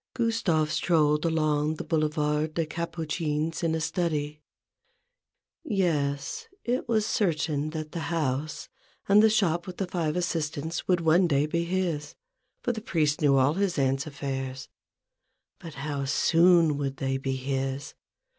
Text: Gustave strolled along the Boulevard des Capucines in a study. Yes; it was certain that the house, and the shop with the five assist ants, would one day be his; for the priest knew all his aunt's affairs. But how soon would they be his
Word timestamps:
Gustave 0.15 0.71
strolled 0.71 1.25
along 1.25 1.75
the 1.75 1.83
Boulevard 1.83 2.55
des 2.55 2.65
Capucines 2.65 3.61
in 3.61 3.75
a 3.75 3.79
study. 3.79 4.41
Yes; 5.63 6.47
it 6.63 6.89
was 6.89 7.05
certain 7.05 7.69
that 7.69 7.91
the 7.91 7.99
house, 8.09 8.67
and 9.07 9.21
the 9.21 9.29
shop 9.29 9.67
with 9.67 9.77
the 9.77 9.85
five 9.85 10.15
assist 10.15 10.57
ants, 10.57 10.87
would 10.87 11.01
one 11.01 11.27
day 11.27 11.45
be 11.45 11.65
his; 11.65 12.15
for 12.63 12.71
the 12.71 12.81
priest 12.81 13.21
knew 13.21 13.37
all 13.37 13.53
his 13.53 13.77
aunt's 13.77 14.07
affairs. 14.07 14.69
But 15.59 15.75
how 15.75 16.05
soon 16.05 16.79
would 16.79 16.97
they 16.97 17.17
be 17.17 17.35
his 17.35 17.93